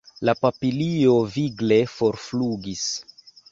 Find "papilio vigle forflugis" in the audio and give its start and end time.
0.45-2.89